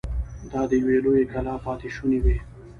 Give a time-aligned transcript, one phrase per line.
[0.51, 2.37] دا د يوې لويې کلا پاتې شونې وې.